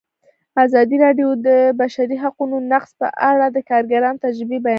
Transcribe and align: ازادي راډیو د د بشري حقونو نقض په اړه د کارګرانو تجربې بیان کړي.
ازادي 0.65 0.97
راډیو 1.05 1.27
د 1.35 1.37
د 1.47 1.47
بشري 1.81 2.17
حقونو 2.23 2.55
نقض 2.71 2.91
په 3.01 3.07
اړه 3.29 3.45
د 3.51 3.57
کارګرانو 3.69 4.21
تجربې 4.25 4.57
بیان 4.59 4.61
کړي. 4.65 4.69